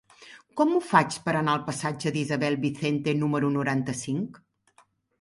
[0.61, 4.45] Com ho faig per anar al passatge d'Isabel Vicente número noranta-cinc?